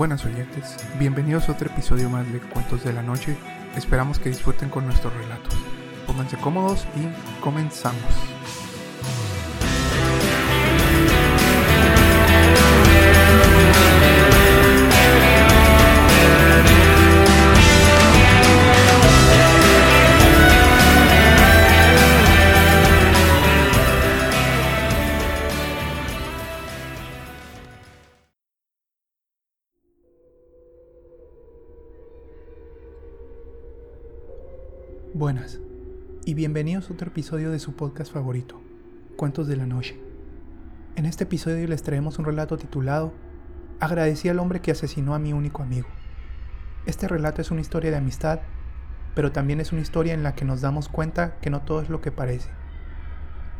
[0.00, 3.36] Buenas oyentes, bienvenidos a otro episodio más de Cuentos de la Noche.
[3.76, 5.54] Esperamos que disfruten con nuestros relatos.
[6.06, 8.00] Pónganse cómodos y comenzamos.
[35.12, 35.58] Buenas
[36.24, 38.62] y bienvenidos a otro episodio de su podcast favorito,
[39.16, 40.00] Cuentos de la Noche.
[40.94, 43.12] En este episodio les traemos un relato titulado
[43.80, 45.88] Agradecí al hombre que asesinó a mi único amigo.
[46.86, 48.38] Este relato es una historia de amistad,
[49.16, 51.88] pero también es una historia en la que nos damos cuenta que no todo es
[51.88, 52.48] lo que parece,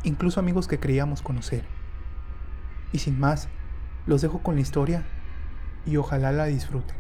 [0.05, 1.65] incluso amigos que creíamos conocer.
[2.93, 3.49] Y sin más,
[4.07, 5.03] los dejo con la historia
[5.85, 7.00] y ojalá la disfruten.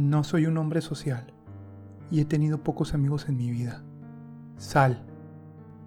[0.00, 1.26] No soy un hombre social
[2.10, 3.82] y he tenido pocos amigos en mi vida.
[4.56, 5.04] Sal,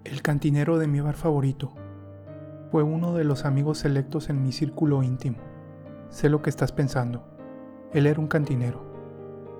[0.04, 1.72] el cantinero de mi bar favorito,
[2.70, 5.38] fue uno de los amigos selectos en mi círculo íntimo.
[6.10, 7.26] Sé lo que estás pensando.
[7.92, 8.84] Él era un cantinero.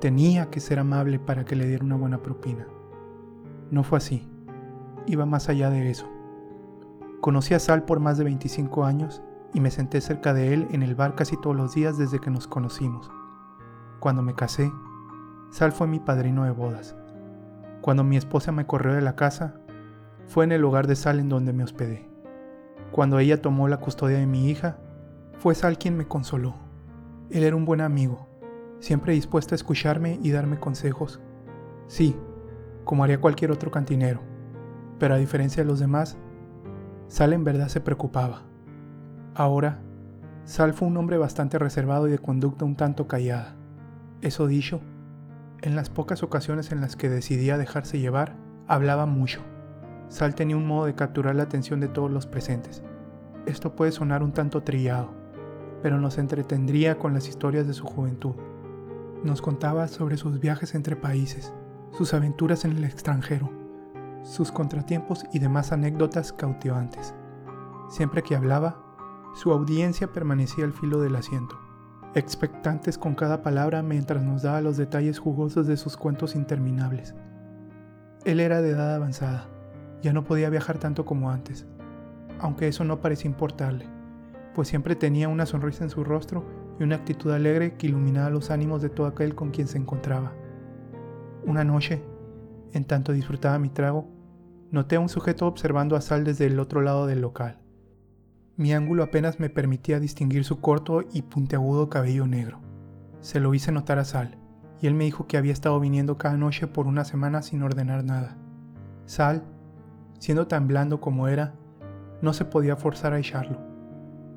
[0.01, 2.65] Tenía que ser amable para que le diera una buena propina.
[3.73, 4.29] No fue así.
[5.09, 6.09] Iba más allá de eso.
[7.21, 9.21] Conocí a Sal por más de 25 años
[9.53, 12.31] y me senté cerca de él en el bar casi todos los días desde que
[12.31, 13.11] nos conocimos.
[14.05, 14.71] Cuando me casé,
[15.49, 16.95] Sal fue mi padrino de bodas.
[17.81, 19.55] Cuando mi esposa me corrió de la casa,
[20.27, 22.07] fue en el hogar de Sal en donde me hospedé.
[22.93, 24.77] Cuando ella tomó la custodia de mi hija,
[25.39, 26.55] fue Sal quien me consoló.
[27.31, 28.29] Él era un buen amigo,
[28.79, 31.23] siempre dispuesto a escucharme y darme consejos.
[31.87, 32.15] Sí,
[32.85, 34.21] como haría cualquier otro cantinero,
[34.99, 36.19] pero a diferencia de los demás,
[37.09, 38.43] Sal en verdad se preocupaba.
[39.35, 39.81] Ahora,
[40.45, 43.57] Sal fue un hombre bastante reservado y de conducta un tanto callada.
[44.25, 44.81] Eso dicho,
[45.61, 48.35] en las pocas ocasiones en las que decidía dejarse llevar,
[48.67, 49.43] hablaba mucho.
[50.09, 52.83] Sal tenía un modo de capturar la atención de todos los presentes.
[53.45, 55.11] Esto puede sonar un tanto trillado,
[55.83, 58.35] pero nos entretendría con las historias de su juventud.
[59.23, 61.53] Nos contaba sobre sus viajes entre países,
[61.93, 63.51] sus aventuras en el extranjero,
[64.23, 67.15] sus contratiempos y demás anécdotas cautivantes.
[67.91, 68.83] Siempre que hablaba,
[69.35, 71.64] su audiencia permanecía al filo del asiento
[72.15, 77.15] expectantes con cada palabra mientras nos daba los detalles jugosos de sus cuentos interminables.
[78.25, 79.49] Él era de edad avanzada,
[80.01, 81.67] ya no podía viajar tanto como antes,
[82.39, 83.87] aunque eso no parecía importarle,
[84.55, 86.45] pues siempre tenía una sonrisa en su rostro
[86.79, 90.33] y una actitud alegre que iluminaba los ánimos de todo aquel con quien se encontraba.
[91.45, 92.03] Una noche,
[92.73, 94.09] en tanto disfrutaba mi trago,
[94.71, 97.64] noté a un sujeto observando a Sal desde el otro lado del local.
[98.57, 102.61] Mi ángulo apenas me permitía distinguir su corto y puntiagudo cabello negro.
[103.21, 104.39] Se lo hice notar a Sal,
[104.81, 108.05] y él me dijo que había estado viniendo cada noche por una semana sin ordenar
[108.05, 108.37] nada.
[109.07, 109.43] Sal,
[110.21, 111.55] siendo tan blando como era,
[112.23, 113.59] no se podía forzar a echarlo.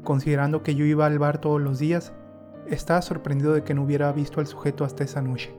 [0.04, 2.12] Considerando que yo iba al bar todos los días,
[2.66, 5.56] estaba sorprendido de que no hubiera visto al sujeto hasta esa noche.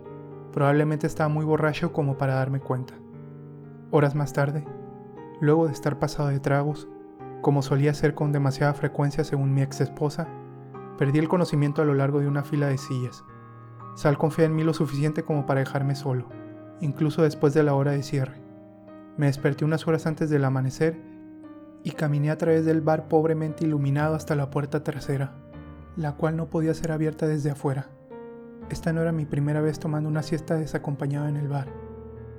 [0.53, 2.95] Probablemente estaba muy borracho como para darme cuenta.
[3.93, 4.65] Horas más tarde,
[5.41, 6.89] luego de estar pasado de tragos,
[7.41, 10.29] como solía hacer con demasiada frecuencia según mi ex esposa,
[10.99, 13.25] perdí el conocimiento a lo largo de una fila de sillas.
[13.95, 16.29] Sal confía en mí lo suficiente como para dejarme solo,
[16.81, 18.41] incluso después de la hora de cierre.
[19.17, 21.01] Me desperté unas horas antes del amanecer
[21.85, 25.33] y caminé a través del bar pobremente iluminado hasta la puerta trasera,
[25.97, 27.89] la cual no podía ser abierta desde afuera.
[28.71, 31.88] Esta no era mi primera vez tomando una siesta desacompañada en el bar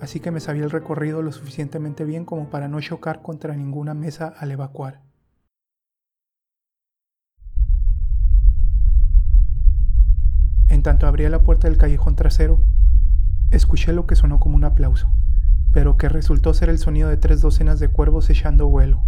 [0.01, 3.93] así que me sabía el recorrido lo suficientemente bien como para no chocar contra ninguna
[3.93, 5.01] mesa al evacuar.
[10.67, 12.63] En tanto abría la puerta del callejón trasero,
[13.51, 15.11] escuché lo que sonó como un aplauso,
[15.71, 19.03] pero que resultó ser el sonido de tres docenas de cuervos echando vuelo.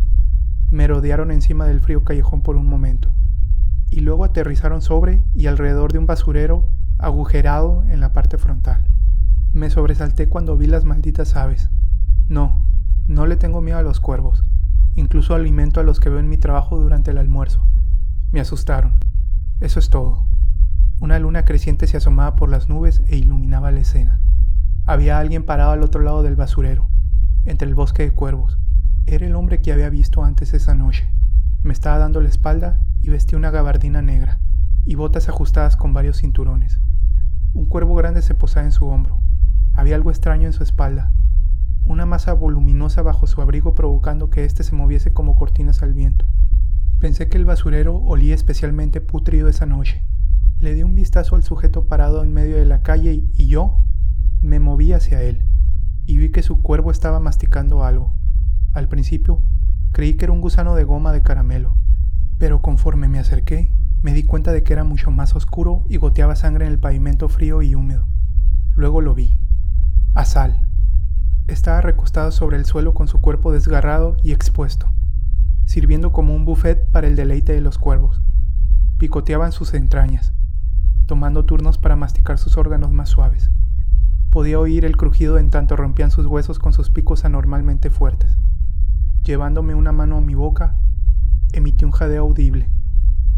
[0.70, 3.12] Me rodearon encima del frío callejón por un momento,
[3.90, 8.91] y luego aterrizaron sobre y alrededor de un basurero agujerado en la parte frontal.
[9.54, 11.70] Me sobresalté cuando vi las malditas aves.
[12.30, 12.66] No,
[13.08, 14.46] no le tengo miedo a los cuervos.
[14.96, 17.68] Incluso alimento a los que veo en mi trabajo durante el almuerzo.
[18.32, 18.96] Me asustaron.
[19.60, 20.26] Eso es todo.
[21.02, 24.22] Una luna creciente se asomaba por las nubes e iluminaba la escena.
[24.86, 26.88] Había alguien parado al otro lado del basurero,
[27.44, 28.58] entre el bosque de cuervos.
[29.06, 31.12] Era el hombre que había visto antes esa noche.
[31.62, 34.40] Me estaba dando la espalda y vestía una gabardina negra
[34.86, 36.80] y botas ajustadas con varios cinturones.
[37.54, 39.22] Un cuervo grande se posaba en su hombro,
[39.82, 41.12] Había algo extraño en su espalda,
[41.86, 46.28] una masa voluminosa bajo su abrigo provocando que éste se moviese como cortinas al viento.
[47.00, 50.06] Pensé que el basurero olía especialmente putrido esa noche.
[50.60, 53.84] Le di un vistazo al sujeto parado en medio de la calle y yo
[54.44, 55.48] me moví hacia él
[56.06, 58.16] y vi que su cuervo estaba masticando algo.
[58.74, 59.42] Al principio
[59.94, 61.76] creí que era un gusano de goma de caramelo,
[62.38, 63.74] pero conforme me acerqué
[64.04, 67.30] me di cuenta de que era mucho más oscuro y goteaba sangre en el pavimento
[67.30, 68.08] frío y húmedo.
[68.76, 69.41] Luego lo vi.
[71.48, 74.92] Estaba recostado sobre el suelo con su cuerpo desgarrado y expuesto
[75.72, 78.22] sirviendo como un buffet para el deleite de los cuervos.
[78.98, 80.34] Picoteaban sus entrañas,
[81.06, 83.52] tomando turnos para masticar sus órganos más suaves.
[84.30, 88.38] Podía oír el crujido en tanto rompían sus huesos con sus picos anormalmente fuertes.
[89.24, 90.76] Llevándome una mano a mi boca,
[91.54, 92.70] emití un jadeo audible.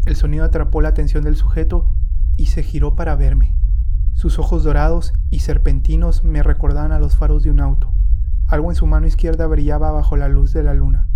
[0.04, 1.94] El sonido atrapó la atención del sujeto
[2.36, 3.54] y se giró para verme.
[4.14, 7.92] Sus ojos dorados y serpentinos me recordaban a los faros de un auto.
[8.46, 11.08] Algo en su mano izquierda brillaba bajo la luz de la luna.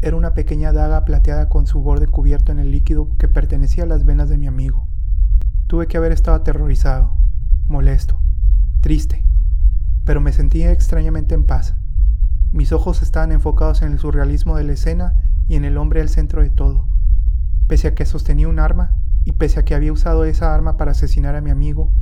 [0.00, 3.86] Era una pequeña daga plateada con su borde cubierto en el líquido que pertenecía a
[3.86, 4.86] las venas de mi amigo.
[5.66, 7.16] Tuve que haber estado aterrorizado,
[7.66, 8.22] molesto,
[8.80, 9.26] triste,
[10.04, 11.74] pero me sentía extrañamente en paz.
[12.52, 15.14] Mis ojos estaban enfocados en el surrealismo de la escena
[15.48, 16.88] y en el hombre al centro de todo.
[17.66, 20.92] Pese a que sostenía un arma, y pese a que había usado esa arma para
[20.92, 21.92] asesinar a mi amigo,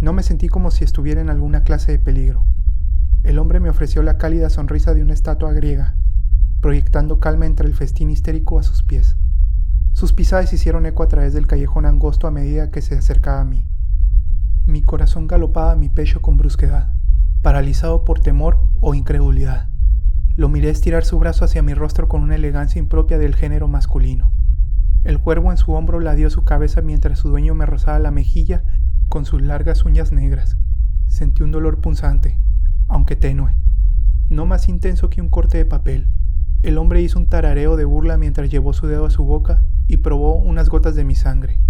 [0.00, 2.46] no me sentí como si estuviera en alguna clase de peligro.
[3.22, 5.94] El hombre me ofreció la cálida sonrisa de una estatua griega,
[6.60, 9.16] proyectando calma entre el festín histérico a sus pies.
[9.92, 13.44] Sus pisadas hicieron eco a través del callejón angosto a medida que se acercaba a
[13.44, 13.68] mí.
[14.66, 16.94] Mi corazón galopaba a mi pecho con brusquedad,
[17.42, 19.68] paralizado por temor o incredulidad.
[20.36, 24.32] Lo miré estirar su brazo hacia mi rostro con una elegancia impropia del género masculino.
[25.04, 28.64] El cuervo en su hombro ladió su cabeza mientras su dueño me rozaba la mejilla
[29.10, 30.56] con sus largas uñas negras.
[31.08, 32.40] Sentí un dolor punzante,
[32.86, 33.56] aunque tenue,
[34.28, 36.08] no más intenso que un corte de papel.
[36.62, 39.96] El hombre hizo un tarareo de burla mientras llevó su dedo a su boca y
[39.96, 41.60] probó unas gotas de mi sangre.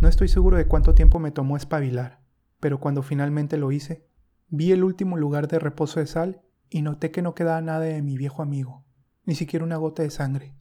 [0.00, 2.20] No estoy seguro de cuánto tiempo me tomó espabilar,
[2.60, 4.06] pero cuando finalmente lo hice,
[4.48, 8.02] vi el último lugar de reposo de sal y noté que no quedaba nada de
[8.02, 8.84] mi viejo amigo,
[9.24, 10.54] ni siquiera una gota de sangre.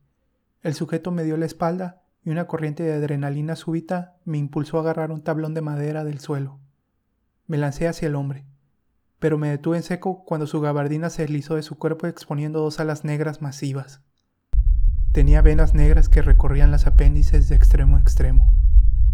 [0.63, 4.81] El sujeto me dio la espalda y una corriente de adrenalina súbita me impulsó a
[4.81, 6.59] agarrar un tablón de madera del suelo.
[7.47, 8.45] Me lancé hacia el hombre
[9.25, 12.79] pero me detuve en seco cuando su gabardina se deslizó de su cuerpo exponiendo dos
[12.79, 14.01] alas negras masivas.
[15.11, 18.51] Tenía venas negras que recorrían las apéndices de extremo a extremo.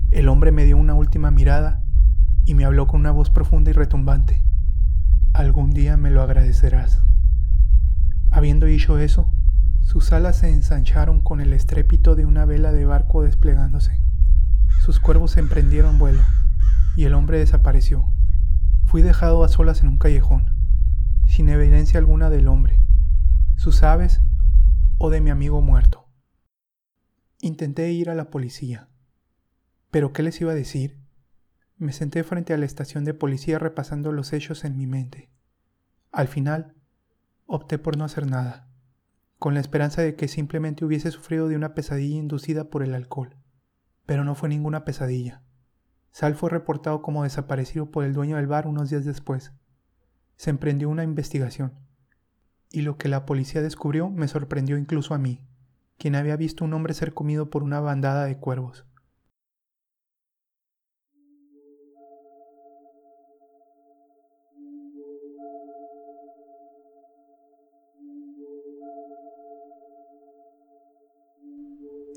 [0.10, 1.84] El hombre me dio una última mirada
[2.44, 4.44] y me habló con una voz profunda y retumbante.
[5.34, 7.04] Algún día me lo agradecerás.
[8.31, 9.34] Habiendo dicho eso,
[9.81, 14.01] sus alas se ensancharon con el estrépito de una vela de barco desplegándose.
[14.86, 16.24] Sus cuervos emprendieron vuelo
[16.95, 18.12] y el hombre desapareció.
[18.86, 20.54] Fui dejado a solas en un callejón,
[21.25, 22.81] sin evidencia alguna del hombre,
[23.57, 24.22] sus aves
[24.98, 26.07] o de mi amigo muerto.
[27.42, 28.89] Intenté ir a la policía,
[29.92, 31.00] pero ¿qué les iba a decir?
[31.77, 35.31] Me senté frente a la estación de policía repasando los hechos en mi mente.
[36.12, 36.75] Al final,
[37.45, 38.71] opté por no hacer nada,
[39.41, 43.38] con la esperanza de que simplemente hubiese sufrido de una pesadilla inducida por el alcohol.
[44.05, 45.41] Pero no fue ninguna pesadilla.
[46.12, 49.51] Sal fue reportado como desaparecido por el dueño del bar unos días después.
[50.36, 51.74] Se emprendió una investigación.
[52.69, 55.43] Y lo que la policía descubrió me sorprendió incluso a mí,
[55.98, 58.86] quien había visto un hombre ser comido por una bandada de cuervos.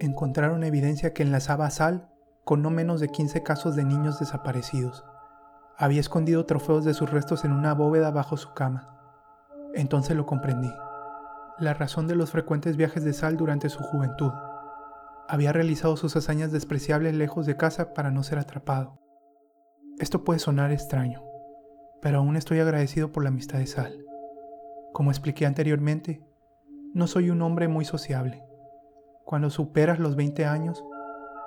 [0.04, 2.10] Encontraron evidencia que enlazaba a Sal
[2.44, 5.02] con no menos de 15 casos de niños desaparecidos.
[5.78, 9.00] Había escondido trofeos de sus restos en una bóveda bajo su cama.
[9.72, 10.70] Entonces lo comprendí.
[11.58, 14.30] La razón de los frecuentes viajes de Sal durante su juventud.
[15.26, 19.00] Había realizado sus hazañas despreciables lejos de casa para no ser atrapado.
[19.98, 21.22] Esto puede sonar extraño,
[22.02, 24.04] pero aún estoy agradecido por la amistad de Sal.
[24.92, 26.22] Como expliqué anteriormente,
[26.92, 28.44] no soy un hombre muy sociable.
[29.24, 30.84] Cuando superas los 20 años,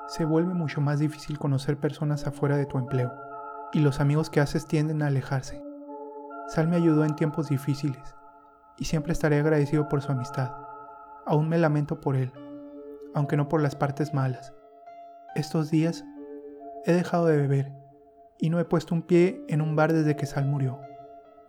[0.07, 3.13] se vuelve mucho más difícil conocer personas afuera de tu empleo,
[3.71, 5.61] y los amigos que haces tienden a alejarse.
[6.47, 8.15] Sal me ayudó en tiempos difíciles,
[8.77, 10.51] y siempre estaré agradecido por su amistad.
[11.27, 12.31] Aún me lamento por él,
[13.13, 14.53] aunque no por las partes malas.
[15.35, 16.03] Estos días
[16.85, 17.71] he dejado de beber,
[18.39, 20.79] y no he puesto un pie en un bar desde que Sal murió.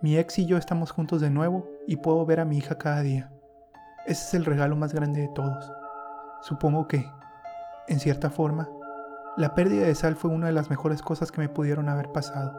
[0.03, 3.01] Mi ex y yo estamos juntos de nuevo y puedo ver a mi hija cada
[3.01, 3.33] día.
[4.05, 5.73] Ese es el regalo más grande de todos.
[6.41, 7.11] Supongo que,
[7.89, 8.69] en cierta forma,
[9.37, 12.59] la pérdida de Sal fue una de las mejores cosas que me pudieron haber pasado.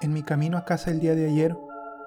[0.00, 1.56] En mi camino a casa el día de ayer,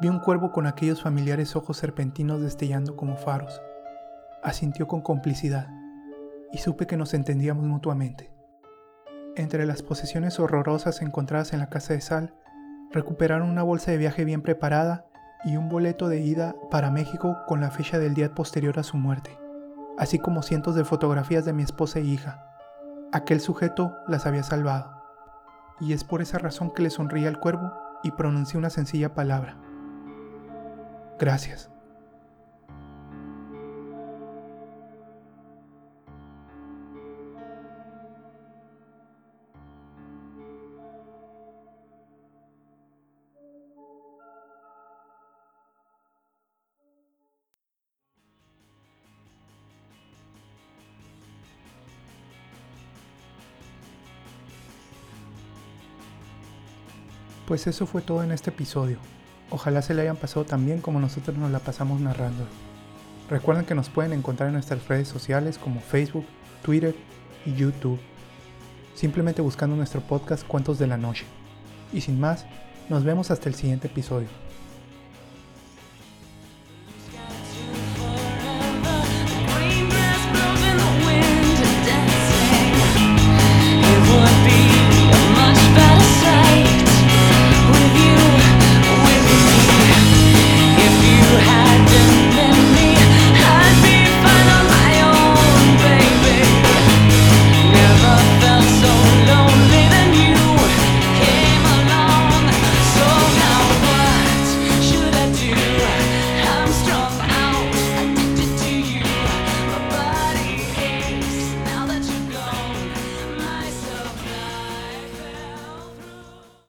[0.01, 3.61] vi un cuervo con aquellos familiares ojos serpentinos destellando como faros.
[4.41, 5.67] Asintió con complicidad
[6.51, 8.31] y supe que nos entendíamos mutuamente.
[9.35, 12.33] Entre las posesiones horrorosas encontradas en la casa de Sal,
[12.91, 15.07] recuperaron una bolsa de viaje bien preparada
[15.43, 18.97] y un boleto de ida para México con la fecha del día posterior a su
[18.97, 19.37] muerte,
[19.97, 22.45] así como cientos de fotografías de mi esposa e hija.
[23.12, 25.03] Aquel sujeto las había salvado,
[25.79, 27.71] y es por esa razón que le sonreí al cuervo
[28.03, 29.57] y pronuncié una sencilla palabra.
[31.19, 31.72] Gracias.
[57.47, 58.97] Pues eso fue todo en este episodio.
[59.50, 62.45] Ojalá se le hayan pasado tan bien como nosotros nos la pasamos narrando.
[63.29, 66.25] Recuerden que nos pueden encontrar en nuestras redes sociales como Facebook,
[66.63, 66.95] Twitter
[67.45, 68.00] y YouTube.
[68.95, 71.25] Simplemente buscando nuestro podcast Cuentos de la Noche.
[71.91, 72.45] Y sin más,
[72.89, 74.27] nos vemos hasta el siguiente episodio.